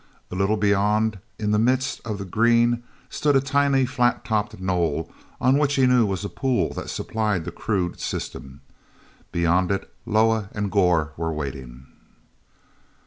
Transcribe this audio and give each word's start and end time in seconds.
A 0.31 0.35
little 0.35 0.57
beyond, 0.57 1.19
in 1.37 1.51
the 1.51 1.59
midst 1.59 2.01
of 2.05 2.17
the 2.17 2.25
green, 2.25 2.81
stood 3.07 3.35
a 3.35 3.39
tiny 3.39 3.85
flat 3.85 4.25
topped 4.25 4.59
knoll 4.59 5.11
on 5.39 5.59
which 5.59 5.75
he 5.75 5.85
knew 5.85 6.07
was 6.07 6.25
a 6.25 6.27
pool 6.27 6.73
that 6.73 6.89
supplied 6.89 7.45
the 7.45 7.51
crude 7.51 7.99
system. 7.99 8.61
Beyond 9.31 9.69
it 9.71 9.93
Loah 10.07 10.49
and 10.55 10.71
Gor 10.71 11.13
were 11.17 11.31
waiting. 11.31 11.85